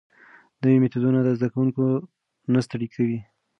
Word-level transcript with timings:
نوي 0.61 0.75
میتودونه 0.81 1.19
زده 1.37 1.47
کوونکي 1.53 1.83
نه 2.53 2.59
ستړي 2.65 2.87
کوي. 2.95 3.19